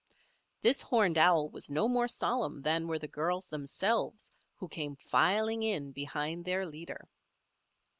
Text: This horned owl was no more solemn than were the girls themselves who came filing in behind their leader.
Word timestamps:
This 0.63 0.81
horned 0.81 1.19
owl 1.19 1.49
was 1.49 1.69
no 1.69 1.87
more 1.87 2.07
solemn 2.07 2.63
than 2.63 2.87
were 2.87 2.97
the 2.97 3.07
girls 3.07 3.47
themselves 3.49 4.31
who 4.55 4.67
came 4.67 4.95
filing 4.95 5.61
in 5.61 5.91
behind 5.91 6.43
their 6.43 6.65
leader. 6.65 7.07